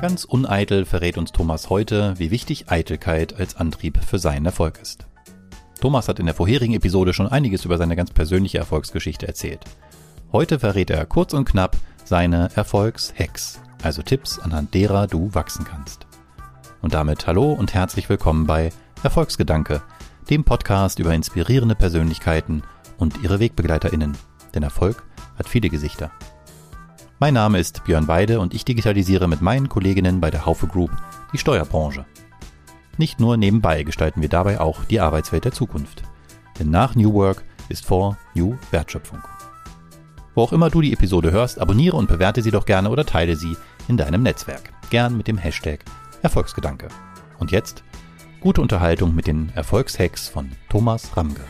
[0.00, 5.06] Ganz uneitel verrät uns Thomas heute, wie wichtig Eitelkeit als Antrieb für seinen Erfolg ist.
[5.78, 9.62] Thomas hat in der vorherigen Episode schon einiges über seine ganz persönliche Erfolgsgeschichte erzählt.
[10.32, 16.06] Heute verrät er kurz und knapp seine Erfolgshacks, also Tipps, anhand derer du wachsen kannst.
[16.80, 18.72] Und damit hallo und herzlich willkommen bei
[19.02, 19.82] Erfolgsgedanke,
[20.30, 22.62] dem Podcast über inspirierende Persönlichkeiten
[22.96, 24.16] und ihre WegbegleiterInnen.
[24.54, 25.02] Denn Erfolg
[25.36, 26.10] hat viele Gesichter.
[27.22, 30.90] Mein Name ist Björn Weide und ich digitalisiere mit meinen Kolleginnen bei der Haufe Group
[31.34, 32.06] die Steuerbranche.
[32.96, 36.02] Nicht nur nebenbei gestalten wir dabei auch die Arbeitswelt der Zukunft.
[36.58, 39.18] Denn nach New Work ist vor New Wertschöpfung.
[40.34, 43.36] Wo auch immer du die Episode hörst, abonniere und bewerte sie doch gerne oder teile
[43.36, 43.54] sie
[43.86, 44.72] in deinem Netzwerk.
[44.88, 45.84] Gern mit dem Hashtag
[46.22, 46.88] Erfolgsgedanke.
[47.38, 47.84] Und jetzt
[48.40, 51.40] gute Unterhaltung mit den Erfolgshacks von Thomas Ramge.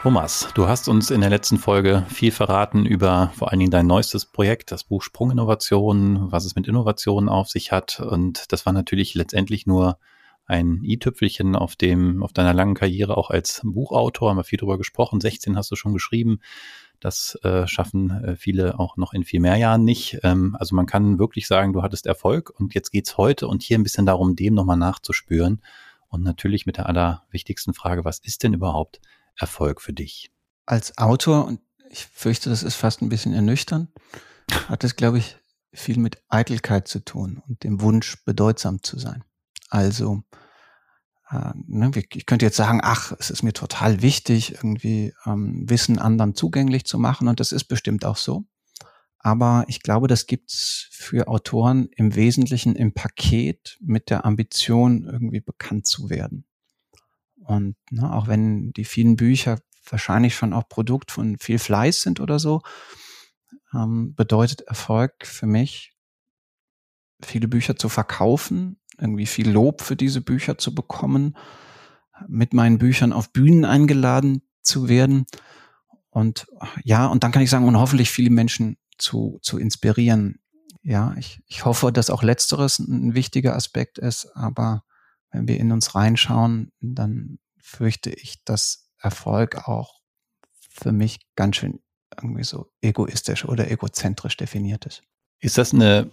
[0.00, 3.88] Thomas, du hast uns in der letzten Folge viel verraten über vor allen Dingen dein
[3.88, 7.98] neuestes Projekt, das Buch Sprunginnovation, was es mit Innovationen auf sich hat.
[7.98, 9.98] Und das war natürlich letztendlich nur
[10.46, 14.30] ein i-Tüpfelchen auf dem, auf deiner langen Karriere auch als Buchautor.
[14.30, 15.20] Haben wir viel drüber gesprochen.
[15.20, 16.38] 16 hast du schon geschrieben.
[17.00, 20.20] Das äh, schaffen äh, viele auch noch in viel mehr Jahren nicht.
[20.22, 23.76] Ähm, also man kann wirklich sagen, du hattest Erfolg und jetzt geht's heute und hier
[23.76, 25.60] ein bisschen darum, dem nochmal nachzuspüren.
[26.06, 29.00] Und natürlich mit der allerwichtigsten Frage, was ist denn überhaupt
[29.38, 30.32] Erfolg für dich?
[30.66, 33.90] Als Autor, und ich fürchte, das ist fast ein bisschen ernüchternd,
[34.68, 35.36] hat es, glaube ich,
[35.72, 39.24] viel mit Eitelkeit zu tun und dem Wunsch, bedeutsam zu sein.
[39.68, 40.22] Also,
[41.30, 45.98] äh, ne, ich könnte jetzt sagen, ach, es ist mir total wichtig, irgendwie ähm, Wissen
[45.98, 48.44] anderen zugänglich zu machen, und das ist bestimmt auch so.
[49.18, 55.40] Aber ich glaube, das gibt's für Autoren im Wesentlichen im Paket mit der Ambition, irgendwie
[55.40, 56.46] bekannt zu werden.
[57.48, 62.20] Und ne, auch wenn die vielen Bücher wahrscheinlich schon auch Produkt von viel Fleiß sind
[62.20, 62.60] oder so,
[63.72, 65.94] ähm, bedeutet Erfolg für mich,
[67.22, 71.38] viele Bücher zu verkaufen, irgendwie viel Lob für diese Bücher zu bekommen,
[72.28, 75.24] mit meinen Büchern auf Bühnen eingeladen zu werden.
[76.10, 76.48] Und
[76.84, 80.38] ja, und dann kann ich sagen, und hoffentlich viele Menschen zu, zu inspirieren.
[80.82, 84.84] Ja, ich, ich hoffe, dass auch letzteres ein wichtiger Aspekt ist, aber
[85.30, 90.00] wenn wir in uns reinschauen, dann fürchte ich, dass Erfolg auch
[90.70, 91.80] für mich ganz schön
[92.16, 95.02] irgendwie so egoistisch oder egozentrisch definiert ist.
[95.40, 96.10] Ist das eine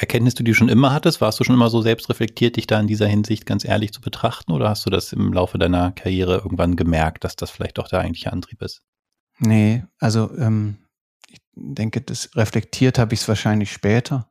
[0.00, 1.20] Erkenntnis, die du schon immer hattest?
[1.20, 4.52] Warst du schon immer so selbstreflektiert, dich da in dieser Hinsicht ganz ehrlich zu betrachten?
[4.52, 8.00] Oder hast du das im Laufe deiner Karriere irgendwann gemerkt, dass das vielleicht doch der
[8.00, 8.82] eigentliche Antrieb ist?
[9.38, 10.78] Nee, also ähm,
[11.28, 14.28] ich denke, das reflektiert habe ich es wahrscheinlich später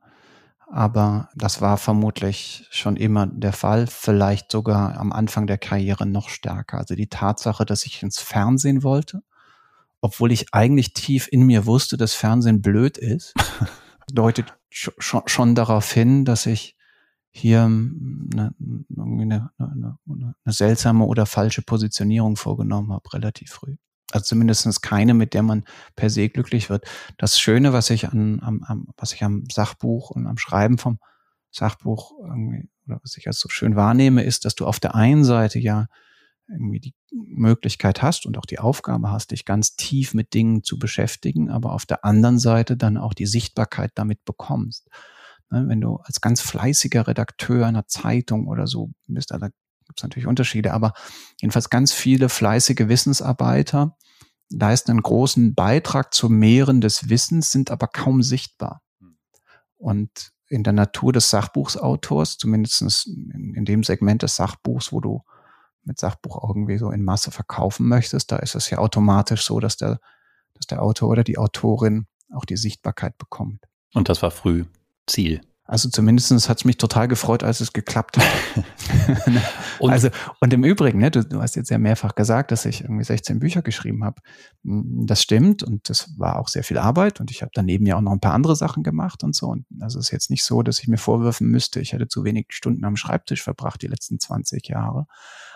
[0.70, 6.28] aber das war vermutlich schon immer der Fall, vielleicht sogar am Anfang der Karriere noch
[6.28, 6.78] stärker.
[6.78, 9.22] Also die Tatsache, dass ich ins Fernsehen wollte,
[10.00, 13.34] obwohl ich eigentlich tief in mir wusste, dass Fernsehen blöd ist,
[14.12, 16.76] deutet schon, schon darauf hin, dass ich
[17.30, 18.54] hier eine,
[18.96, 23.76] eine, eine, eine seltsame oder falsche Positionierung vorgenommen habe, relativ früh.
[24.10, 25.64] Also zumindestens keine, mit der man
[25.94, 26.86] per se glücklich wird.
[27.18, 30.98] Das Schöne, was ich an, am, am, was ich am Sachbuch und am Schreiben vom
[31.50, 35.24] Sachbuch irgendwie, oder was ich als so schön wahrnehme, ist, dass du auf der einen
[35.24, 35.86] Seite ja
[36.50, 40.78] irgendwie die Möglichkeit hast und auch die Aufgabe hast, dich ganz tief mit Dingen zu
[40.78, 44.88] beschäftigen, aber auf der anderen Seite dann auch die Sichtbarkeit damit bekommst.
[45.50, 49.48] Ne, wenn du als ganz fleißiger Redakteur einer Zeitung oder so bist, da
[49.88, 50.92] gibt es natürlich Unterschiede, aber
[51.40, 53.96] jedenfalls ganz viele fleißige Wissensarbeiter
[54.50, 58.82] leisten einen großen Beitrag zum Mehren des Wissens, sind aber kaum sichtbar.
[59.76, 65.22] Und in der Natur des Sachbuchsautors, zumindest in, in dem Segment des Sachbuchs, wo du
[65.84, 69.76] mit Sachbuch irgendwie so in Masse verkaufen möchtest, da ist es ja automatisch so, dass
[69.76, 70.00] der,
[70.54, 73.64] dass der Autor oder die Autorin auch die Sichtbarkeit bekommt.
[73.94, 74.64] Und das war früh
[75.06, 75.40] Ziel.
[75.68, 78.24] Also zumindestens hat es mich total gefreut, als es geklappt hat.
[79.80, 80.08] und also,
[80.40, 83.38] und im Übrigen, ne, du, du, hast jetzt ja mehrfach gesagt, dass ich irgendwie 16
[83.38, 84.22] Bücher geschrieben habe.
[84.64, 87.96] Hm, das stimmt und das war auch sehr viel Arbeit und ich habe daneben ja
[87.96, 89.48] auch noch ein paar andere Sachen gemacht und so.
[89.48, 92.24] Und also es ist jetzt nicht so, dass ich mir vorwürfen müsste, ich hätte zu
[92.24, 95.06] wenig Stunden am Schreibtisch verbracht die letzten 20 Jahre.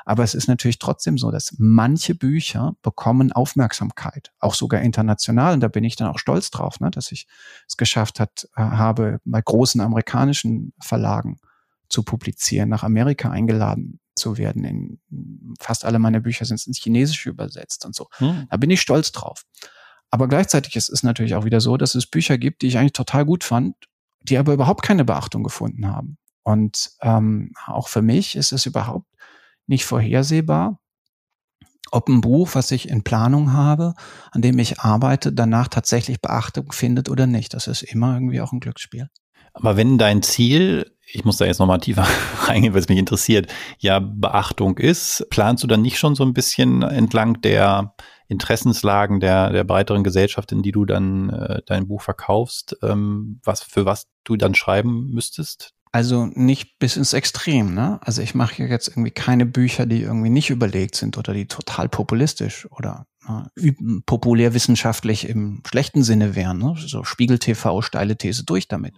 [0.04, 5.54] Aber es ist natürlich trotzdem so, dass manche Bücher bekommen Aufmerksamkeit, auch sogar international.
[5.54, 7.26] Und da bin ich dann auch stolz drauf, ne, dass ich
[7.68, 11.38] es geschafft hat, äh, habe, bei großen amerikanischen Verlagen
[11.88, 14.64] zu publizieren, nach Amerika eingeladen zu werden.
[14.64, 18.08] In, fast alle meine Bücher sind ins Chinesische übersetzt und so.
[18.18, 18.46] Hm.
[18.50, 19.44] Da bin ich stolz drauf.
[20.10, 22.92] Aber gleichzeitig ist es natürlich auch wieder so, dass es Bücher gibt, die ich eigentlich
[22.92, 23.76] total gut fand,
[24.22, 26.18] die aber überhaupt keine Beachtung gefunden haben.
[26.42, 29.06] Und ähm, auch für mich ist es überhaupt
[29.66, 30.78] nicht vorhersehbar,
[31.90, 33.94] ob ein Buch, was ich in Planung habe,
[34.30, 37.54] an dem ich arbeite, danach tatsächlich Beachtung findet oder nicht.
[37.54, 39.08] Das ist immer irgendwie auch ein Glücksspiel.
[39.52, 42.06] Aber wenn dein Ziel, ich muss da jetzt nochmal tiefer
[42.46, 46.32] reingehen, weil es mich interessiert, ja Beachtung ist, planst du dann nicht schon so ein
[46.32, 47.94] bisschen entlang der
[48.28, 53.62] Interessenslagen der, der breiteren Gesellschaft, in die du dann äh, dein Buch verkaufst, ähm, was
[53.62, 55.74] für was du dann schreiben müsstest?
[55.94, 58.00] Also nicht bis ins Extrem, ne?
[58.02, 61.90] Also ich mache jetzt irgendwie keine Bücher, die irgendwie nicht überlegt sind oder die total
[61.90, 63.72] populistisch oder äh,
[64.06, 66.58] populärwissenschaftlich im schlechten Sinne wären.
[66.58, 66.74] Ne?
[66.78, 68.94] So Spiegel TV, steile These durch damit.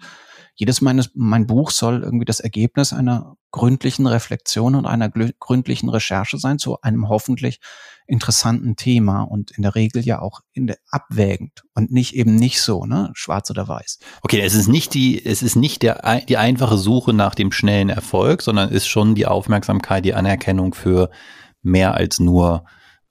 [0.55, 6.39] Jedes meines, mein Buch soll irgendwie das Ergebnis einer gründlichen Reflexion und einer gründlichen Recherche
[6.39, 7.61] sein zu einem hoffentlich
[8.07, 12.61] interessanten Thema und in der Regel ja auch in der abwägend und nicht eben nicht
[12.61, 13.99] so, ne, schwarz oder weiß.
[14.23, 17.89] Okay, es ist nicht die, es ist nicht der, die einfache Suche nach dem schnellen
[17.89, 21.11] Erfolg, sondern ist schon die Aufmerksamkeit, die Anerkennung für
[21.63, 22.65] mehr als nur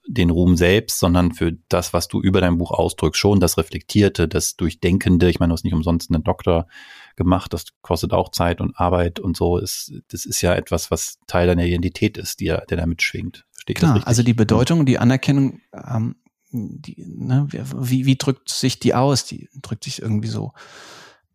[0.05, 4.27] den Ruhm selbst, sondern für das, was du über dein Buch ausdrückst, schon das Reflektierte,
[4.27, 5.29] das Durchdenkende.
[5.29, 6.67] Ich meine, du hast nicht umsonst einen Doktor
[7.15, 9.57] gemacht, das kostet auch Zeit und Arbeit und so.
[9.57, 13.45] Ist, das ist ja etwas, was Teil deiner Identität ist, die, der da mitschwingt.
[13.51, 16.15] Verstehe Klar, also die Bedeutung, die Anerkennung, ähm,
[16.51, 19.25] die, ne, wie, wie drückt sich die aus?
[19.25, 20.53] Die drückt sich irgendwie so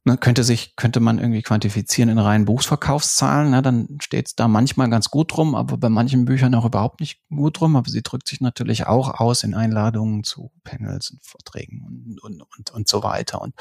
[0.08, 4.48] Ne, könnte sich, könnte man irgendwie quantifizieren in reinen Buchsverkaufszahlen, ne, dann steht es da
[4.48, 7.76] manchmal ganz gut drum, aber bei manchen Büchern auch überhaupt nicht gut drum.
[7.76, 12.42] Aber sie drückt sich natürlich auch aus in Einladungen zu Panels und Vorträgen und, und,
[12.56, 13.42] und, und so weiter.
[13.42, 13.54] Und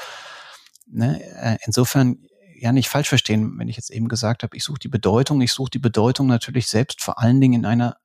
[0.90, 2.18] ne, äh, insofern
[2.60, 5.40] ja nicht falsch verstehen, wenn ich jetzt eben gesagt habe, ich suche die Bedeutung.
[5.40, 7.96] Ich suche die Bedeutung natürlich selbst vor allen Dingen in einer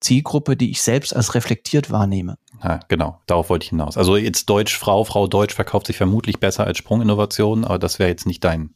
[0.00, 2.36] Zielgruppe, die ich selbst als reflektiert wahrnehme.
[2.62, 3.96] Ja, genau, darauf wollte ich hinaus.
[3.96, 8.10] Also jetzt Deutsch, Frau, Frau Deutsch verkauft sich vermutlich besser als Sprunginnovation, aber das wäre
[8.10, 8.74] jetzt nicht dein.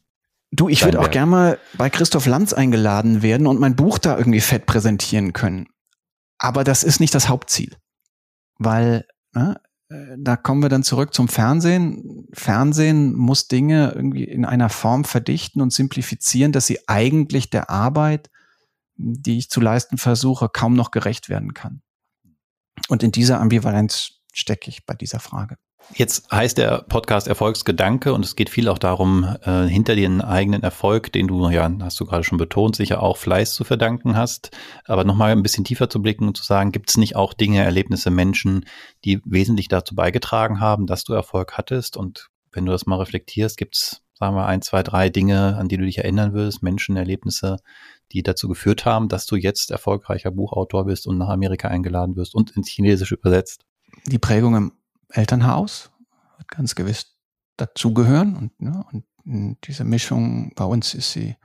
[0.51, 4.17] Du, ich würde auch gerne mal bei Christoph Lanz eingeladen werden und mein Buch da
[4.17, 5.67] irgendwie fett präsentieren können.
[6.37, 7.75] Aber das ist nicht das Hauptziel.
[8.57, 12.27] Weil, ne, da kommen wir dann zurück zum Fernsehen.
[12.33, 18.29] Fernsehen muss Dinge irgendwie in einer Form verdichten und simplifizieren, dass sie eigentlich der Arbeit
[18.97, 21.81] die ich zu leisten versuche, kaum noch gerecht werden kann.
[22.89, 25.57] Und in dieser Ambivalenz stecke ich bei dieser Frage.
[25.93, 30.61] Jetzt heißt der Podcast Erfolgsgedanke und es geht viel auch darum, äh, hinter den eigenen
[30.61, 34.51] Erfolg, den du, ja, hast du gerade schon betont, sicher auch Fleiß zu verdanken hast,
[34.85, 37.63] aber nochmal ein bisschen tiefer zu blicken und zu sagen, gibt es nicht auch Dinge,
[37.63, 38.65] Erlebnisse, Menschen,
[39.05, 41.95] die wesentlich dazu beigetragen haben, dass du Erfolg hattest?
[41.95, 45.69] Und wenn du das mal reflektierst, gibt es, sagen wir, ein, zwei, drei Dinge, an
[45.69, 47.57] die du dich erinnern würdest, Menschen, Erlebnisse,
[48.11, 52.35] die dazu geführt haben, dass du jetzt erfolgreicher Buchautor bist und nach Amerika eingeladen wirst
[52.35, 53.65] und ins Chinesische übersetzt?
[54.05, 54.71] Die Prägung im
[55.09, 55.91] Elternhaus
[56.37, 57.17] wird ganz gewiss
[57.57, 59.05] dazugehören und, ne, und
[59.65, 61.35] diese Mischung bei uns ist sie,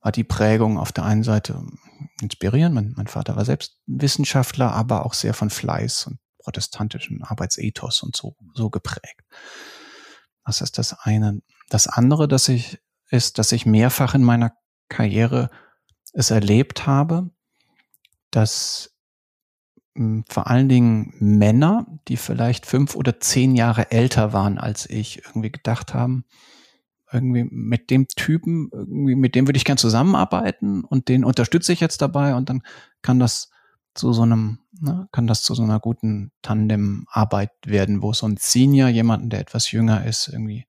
[0.00, 1.62] war die Prägung auf der einen Seite
[2.20, 2.72] inspirieren.
[2.72, 8.16] Mein, mein Vater war selbst Wissenschaftler, aber auch sehr von Fleiß und protestantischen Arbeitsethos und
[8.16, 9.22] so, so geprägt.
[10.44, 11.42] Das ist das eine.
[11.68, 12.78] Das andere, dass ich,
[13.10, 14.52] ist, dass ich mehrfach in meiner
[14.88, 15.50] Karriere
[16.14, 17.30] es erlebt habe,
[18.30, 18.97] dass
[20.28, 25.50] vor allen Dingen Männer, die vielleicht fünf oder zehn Jahre älter waren als ich, irgendwie
[25.50, 26.24] gedacht haben,
[27.12, 31.80] irgendwie mit dem Typen, irgendwie mit dem würde ich gern zusammenarbeiten und den unterstütze ich
[31.80, 32.62] jetzt dabei und dann
[33.02, 33.50] kann das
[33.94, 38.36] zu so einem, ne, kann das zu so einer guten Tandemarbeit werden, wo so ein
[38.38, 40.66] Senior jemanden, der etwas jünger ist, irgendwie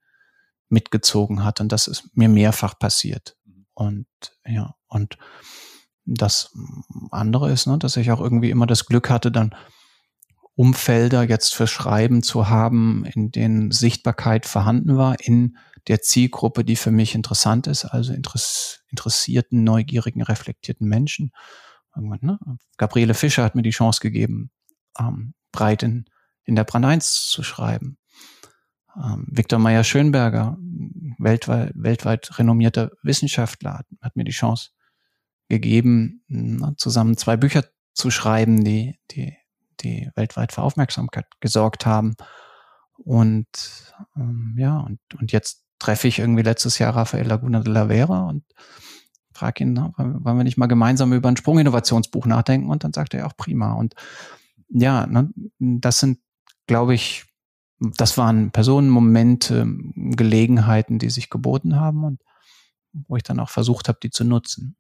[0.70, 3.36] mitgezogen hat und das ist mir mehrfach passiert.
[3.74, 4.08] Und
[4.46, 5.18] ja, und
[6.16, 6.54] das
[7.12, 9.56] andere ist, ne, dass ich auch irgendwie immer das Glück hatte, dann
[10.56, 16.76] Umfelder jetzt für Schreiben zu haben, in denen Sichtbarkeit vorhanden war, in der Zielgruppe, die
[16.76, 21.32] für mich interessant ist, also interessierten, neugierigen, reflektierten Menschen.
[21.96, 22.38] Ne?
[22.78, 24.52] Gabriele Fischer hat mir die Chance gegeben,
[25.00, 26.06] ähm, breit in,
[26.44, 27.98] in der Brand 1 zu schreiben.
[29.02, 30.58] Ähm, Viktor Meyer-Schönberger,
[31.20, 34.72] weltweit, weltweit renommierter Wissenschaftler, hat, hat mir die Chance
[35.50, 36.24] gegeben,
[36.78, 39.36] zusammen zwei Bücher zu schreiben, die, die,
[39.82, 42.16] die weltweit für Aufmerksamkeit gesorgt haben.
[42.98, 43.48] Und
[44.16, 48.28] ähm, ja, und, und jetzt treffe ich irgendwie letztes Jahr Rafael Laguna de la Vera
[48.28, 48.44] und
[49.34, 52.70] frage ihn, na, wollen wir nicht mal gemeinsam über ein Sprunginnovationsbuch nachdenken?
[52.70, 53.74] Und dann sagt er auch prima.
[53.74, 53.96] Und
[54.70, 55.30] ja, ne,
[55.60, 56.20] das sind,
[56.68, 57.26] glaube ich,
[57.80, 59.66] das waren Personen, Momente,
[59.96, 62.22] Gelegenheiten, die sich geboten haben und
[63.08, 64.76] wo ich dann auch versucht habe, die zu nutzen.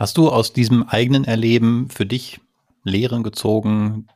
[0.00, 2.40] Hast du aus diesem eigenen Erleben für dich
[2.84, 4.06] Lehren gezogen,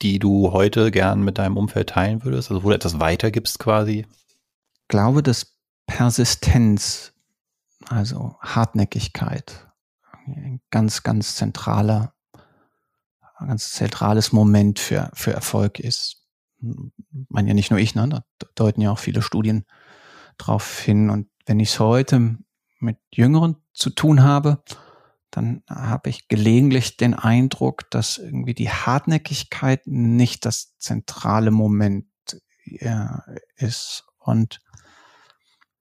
[0.00, 2.50] die du heute gern mit deinem Umfeld teilen würdest?
[2.50, 4.06] Also wo du etwas weitergibst quasi?
[4.72, 7.12] Ich glaube, dass Persistenz,
[7.90, 9.68] also Hartnäckigkeit,
[10.24, 12.14] ein ganz, ganz zentraler
[13.38, 16.24] ganz zentrales Moment für, für Erfolg ist.
[16.62, 16.74] Ich
[17.28, 18.08] meine ja nicht nur ich, ne?
[18.08, 18.22] da
[18.54, 19.66] deuten ja auch viele Studien
[20.38, 21.10] drauf hin.
[21.10, 22.38] Und wenn ich es heute
[22.80, 24.62] mit Jüngeren zu tun habe,
[25.30, 32.06] dann habe ich gelegentlich den Eindruck, dass irgendwie die Hartnäckigkeit nicht das zentrale Moment
[32.64, 33.06] äh,
[33.56, 34.04] ist.
[34.18, 34.60] Und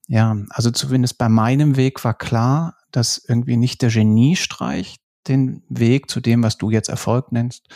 [0.07, 6.09] ja, also zumindest bei meinem Weg war klar, dass irgendwie nicht der Geniestreich den Weg
[6.09, 7.67] zu dem, was du jetzt Erfolg nennst,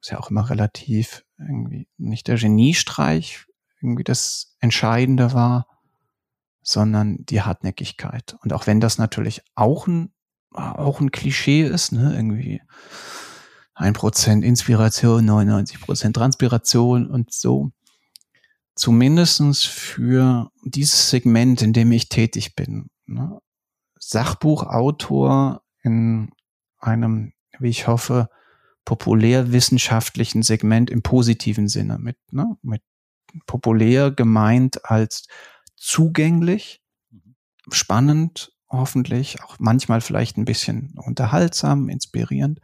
[0.00, 3.46] ist ja auch immer relativ irgendwie nicht der Geniestreich
[3.80, 5.66] irgendwie das Entscheidende war,
[6.62, 8.36] sondern die Hartnäckigkeit.
[8.42, 10.12] Und auch wenn das natürlich auch ein,
[10.54, 12.62] auch ein Klischee ist, ne, irgendwie.
[13.76, 17.72] Ein Prozent Inspiration, 99 Prozent Transpiration und so,
[18.76, 23.40] zumindestens für dieses Segment, in dem ich tätig bin, ne,
[23.98, 26.30] Sachbuchautor in
[26.78, 28.28] einem, wie ich hoffe,
[28.84, 32.82] populärwissenschaftlichen Segment im positiven Sinne mit, ne, mit
[33.46, 35.26] populär gemeint als
[35.76, 37.34] zugänglich, mhm.
[37.72, 42.60] spannend, hoffentlich, auch manchmal vielleicht ein bisschen unterhaltsam, inspirierend,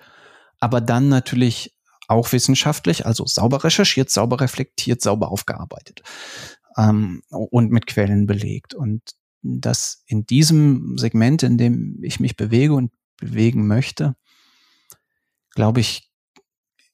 [0.58, 1.74] aber dann natürlich
[2.08, 6.02] auch wissenschaftlich, also sauber recherchiert, sauber reflektiert, sauber aufgearbeitet
[6.76, 8.74] ähm, und mit Quellen belegt.
[8.74, 9.02] Und
[9.42, 14.16] das in diesem Segment, in dem ich mich bewege und bewegen möchte,
[15.50, 16.10] glaube ich,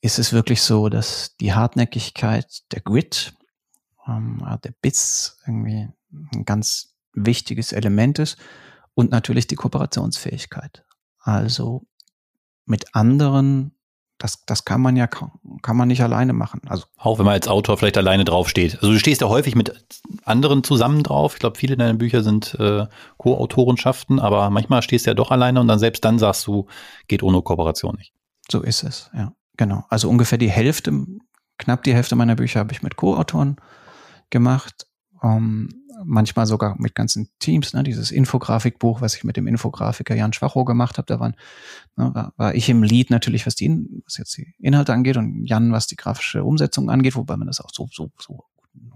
[0.03, 3.35] ist es wirklich so, dass die Hartnäckigkeit, der Grit,
[4.07, 5.89] ähm, der Biss irgendwie
[6.35, 8.37] ein ganz wichtiges Element ist
[8.97, 10.85] und natürlich die Kooperationsfähigkeit.
[11.21, 11.83] Also
[12.65, 13.77] mit anderen,
[14.17, 16.63] das, das kann man ja kann man nicht alleine machen.
[16.67, 18.77] Also auch wenn man als Autor vielleicht alleine draufsteht.
[18.77, 19.85] Also du stehst ja häufig mit
[20.25, 21.35] anderen zusammen drauf.
[21.35, 22.87] Ich glaube, viele deiner Bücher sind äh,
[23.19, 26.67] Co-Autorenschaften, aber manchmal stehst du ja doch alleine und dann selbst dann sagst du,
[27.07, 28.15] geht ohne Kooperation nicht.
[28.51, 29.85] So ist es, ja, genau.
[29.91, 31.05] Also ungefähr die Hälfte,
[31.59, 33.57] knapp die Hälfte meiner Bücher habe ich mit Co-Autoren
[34.31, 34.87] gemacht.
[35.21, 35.69] Um,
[36.07, 37.73] manchmal sogar mit ganzen Teams.
[37.73, 37.83] Ne?
[37.83, 41.35] Dieses Infografikbuch, was ich mit dem Infografiker Jan Schwachow gemacht habe, da waren,
[41.97, 45.45] ne, war, war ich im Lead natürlich, was die, was jetzt die Inhalte angeht und
[45.45, 48.45] Jan, was die grafische Umsetzung angeht, wobei man das auch so, so, so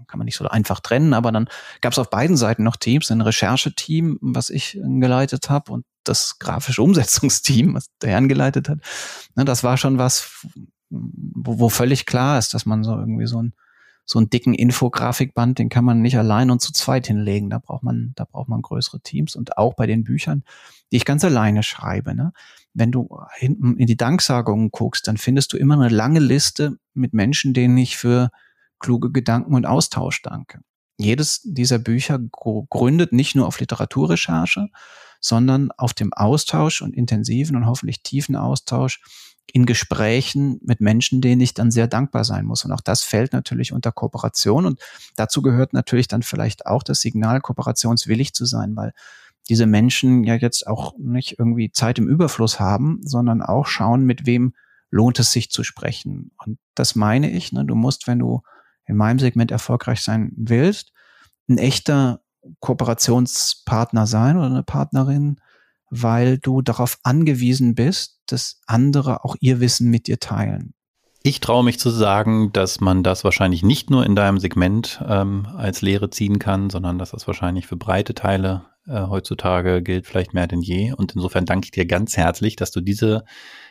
[0.07, 1.47] kann man nicht so einfach trennen, aber dann
[1.81, 6.39] gab es auf beiden Seiten noch Teams, ein Rechercheteam, was ich geleitet habe und das
[6.39, 8.79] grafische Umsetzungsteam, was der Jan geleitet hat.
[9.35, 10.45] Ne, das war schon was,
[10.89, 13.53] wo, wo völlig klar ist, dass man so irgendwie so ein
[14.05, 17.49] so einen dicken Infografikband, den kann man nicht allein und zu zweit hinlegen.
[17.49, 20.43] Da braucht man, da braucht man größere Teams und auch bei den Büchern,
[20.91, 22.13] die ich ganz alleine schreibe.
[22.15, 22.33] Ne?
[22.73, 27.13] Wenn du hinten in die Danksagungen guckst, dann findest du immer eine lange Liste mit
[27.13, 28.31] Menschen, denen ich für
[28.79, 30.59] kluge Gedanken und Austausch danke.
[30.97, 34.67] Jedes dieser Bücher gründet nicht nur auf Literaturrecherche,
[35.19, 39.01] sondern auf dem Austausch und intensiven und hoffentlich tiefen Austausch
[39.53, 42.63] in Gesprächen mit Menschen, denen ich dann sehr dankbar sein muss.
[42.63, 44.65] Und auch das fällt natürlich unter Kooperation.
[44.65, 44.79] Und
[45.15, 48.93] dazu gehört natürlich dann vielleicht auch das Signal, kooperationswillig zu sein, weil
[49.49, 54.25] diese Menschen ja jetzt auch nicht irgendwie Zeit im Überfluss haben, sondern auch schauen, mit
[54.25, 54.53] wem
[54.89, 56.31] lohnt es sich zu sprechen.
[56.37, 57.51] Und das meine ich.
[57.51, 57.65] Ne?
[57.65, 58.41] Du musst, wenn du
[58.85, 60.93] in meinem Segment erfolgreich sein willst,
[61.49, 62.21] ein echter
[62.59, 65.39] Kooperationspartner sein oder eine Partnerin,
[65.91, 70.73] weil du darauf angewiesen bist, dass andere auch ihr Wissen mit dir teilen.
[71.23, 75.45] Ich traue mich zu sagen, dass man das wahrscheinlich nicht nur in deinem Segment ähm,
[75.55, 80.33] als Lehre ziehen kann, sondern dass das wahrscheinlich für breite Teile äh, heutzutage gilt, vielleicht
[80.33, 80.93] mehr denn je.
[80.93, 83.23] Und insofern danke ich dir ganz herzlich, dass du diese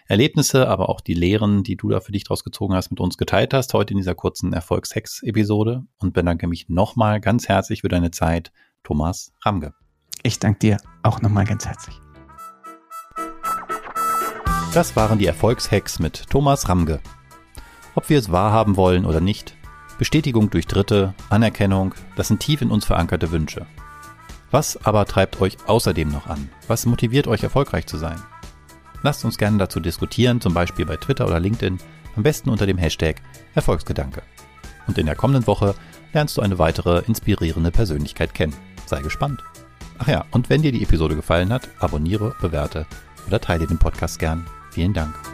[0.06, 3.18] Erlebnisse, aber auch die Lehren, die du da für dich draus gezogen hast, mit uns
[3.18, 5.82] geteilt hast, heute in dieser kurzen Erfolgshex-Episode.
[5.98, 8.52] Und bedanke mich nochmal ganz herzlich für deine Zeit,
[8.84, 9.74] Thomas Ramge.
[10.22, 11.96] Ich danke dir auch nochmal ganz herzlich.
[14.72, 17.00] Das waren die Erfolgshacks mit Thomas Ramge.
[17.96, 19.56] Ob wir es wahrhaben wollen oder nicht,
[19.98, 23.66] Bestätigung durch Dritte, Anerkennung, das sind tief in uns verankerte Wünsche.
[24.52, 26.48] Was aber treibt euch außerdem noch an?
[26.68, 28.22] Was motiviert euch erfolgreich zu sein?
[29.02, 31.78] Lasst uns gerne dazu diskutieren, zum Beispiel bei Twitter oder LinkedIn,
[32.14, 33.16] am besten unter dem Hashtag
[33.56, 34.22] Erfolgsgedanke.
[34.86, 35.74] Und in der kommenden Woche
[36.12, 38.54] lernst du eine weitere inspirierende Persönlichkeit kennen.
[38.86, 39.42] Sei gespannt.
[39.98, 42.86] Ach ja, und wenn dir die Episode gefallen hat, abonniere, bewerte
[43.26, 44.46] oder teile den Podcast gern.
[44.70, 45.29] Vielen Dank.